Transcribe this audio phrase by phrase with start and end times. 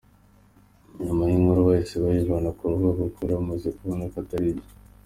[1.03, 4.69] Nyuma inkuru bahise bayivana ku rubuga kuko bari bamaze kubona ko atari byo.